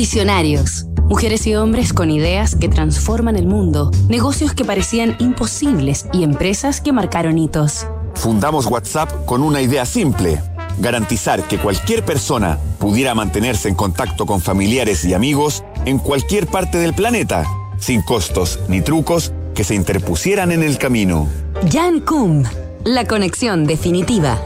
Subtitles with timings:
[0.00, 0.86] Visionarios.
[1.10, 6.80] Mujeres y hombres con ideas que transforman el mundo, negocios que parecían imposibles y empresas
[6.80, 7.86] que marcaron hitos.
[8.14, 10.40] Fundamos WhatsApp con una idea simple,
[10.78, 16.78] garantizar que cualquier persona pudiera mantenerse en contacto con familiares y amigos en cualquier parte
[16.78, 17.44] del planeta,
[17.78, 21.28] sin costos ni trucos que se interpusieran en el camino.
[21.70, 22.44] Jan Kum,
[22.84, 24.40] la conexión definitiva.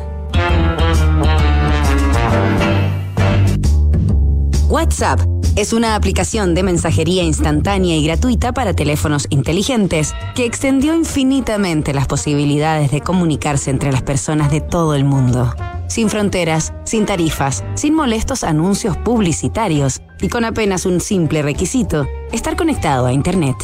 [4.68, 11.94] WhatsApp es una aplicación de mensajería instantánea y gratuita para teléfonos inteligentes que extendió infinitamente
[11.94, 15.54] las posibilidades de comunicarse entre las personas de todo el mundo.
[15.86, 22.56] Sin fronteras, sin tarifas, sin molestos anuncios publicitarios y con apenas un simple requisito, estar
[22.56, 23.56] conectado a Internet.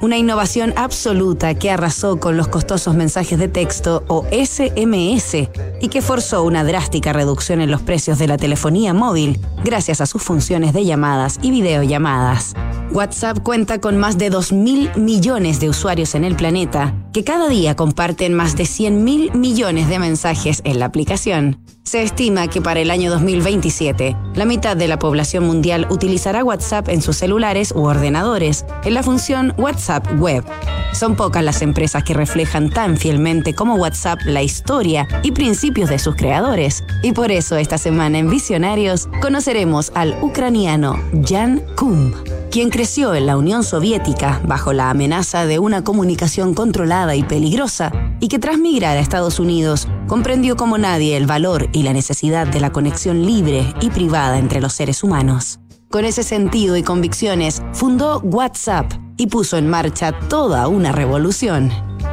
[0.00, 5.48] Una innovación absoluta que arrasó con los costosos mensajes de texto o SMS
[5.80, 10.06] y que forzó una drástica reducción en los precios de la telefonía móvil gracias a
[10.06, 12.54] sus funciones de llamadas y videollamadas.
[12.92, 17.76] WhatsApp cuenta con más de 2.000 millones de usuarios en el planeta que cada día
[17.76, 21.60] comparten más de 100.000 millones de mensajes en la aplicación.
[21.84, 26.88] Se estima que para el año 2027, la mitad de la población mundial utilizará WhatsApp
[26.88, 30.44] en sus celulares u ordenadores, en la función WhatsApp Web.
[30.92, 35.98] Son pocas las empresas que reflejan tan fielmente como WhatsApp la historia y principios de
[35.98, 36.84] sus creadores.
[37.02, 42.12] Y por eso esta semana en Visionarios conoceremos al ucraniano Jan Kum
[42.50, 47.92] quien creció en la Unión Soviética bajo la amenaza de una comunicación controlada y peligrosa,
[48.20, 52.46] y que tras migrar a Estados Unidos comprendió como nadie el valor y la necesidad
[52.46, 55.60] de la conexión libre y privada entre los seres humanos.
[55.90, 61.70] Con ese sentido y convicciones, fundó WhatsApp y puso en marcha toda una revolución.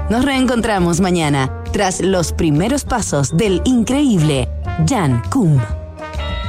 [0.10, 4.50] Nos reencontramos mañana tras los primeros pasos del increíble
[4.88, 5.60] Jan Kum.